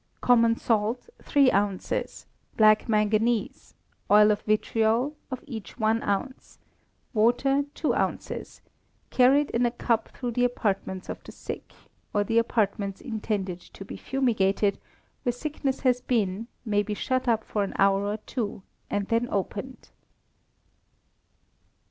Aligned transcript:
Common 0.19 0.55
salt, 0.57 1.09
three 1.21 1.51
ounces; 1.51 2.25
black 2.57 2.89
manganese, 2.89 3.75
oil 4.09 4.31
of 4.31 4.41
vitriol, 4.41 5.15
of 5.29 5.43
each 5.45 5.77
one 5.77 6.01
ounce; 6.01 6.57
water 7.13 7.65
two 7.75 7.93
ounces; 7.93 8.61
carried 9.11 9.51
in 9.51 9.63
a 9.63 9.69
cup 9.69 10.07
through 10.09 10.31
the 10.31 10.43
apartments 10.43 11.07
of 11.07 11.23
the 11.23 11.31
sick; 11.31 11.71
or 12.15 12.23
the 12.23 12.39
apartments 12.39 12.99
intended 12.99 13.59
to 13.59 13.85
be 13.85 13.95
fumigated, 13.95 14.79
where 15.21 15.31
sickness 15.33 15.81
has 15.81 16.01
been, 16.01 16.47
may 16.65 16.81
be 16.81 16.95
shut 16.95 17.27
up 17.27 17.43
for 17.43 17.63
an 17.63 17.73
hour 17.77 18.05
or 18.07 18.17
two, 18.17 18.63
and 18.89 19.07
then 19.09 19.27
opened. 19.29 19.91